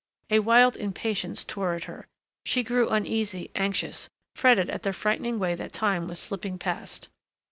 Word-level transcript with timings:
A 0.31 0.39
wild 0.39 0.75
impatience 0.77 1.43
tore 1.43 1.75
at 1.75 1.83
her. 1.83 2.07
She 2.43 2.63
grew 2.63 2.89
uneasy, 2.89 3.51
anxious, 3.53 4.09
fretted 4.35 4.67
at 4.71 4.81
the 4.81 4.93
frightening 4.93 5.37
way 5.37 5.53
that 5.53 5.73
time 5.73 6.07
was 6.07 6.17
slipping 6.17 6.57
past.... 6.57 7.07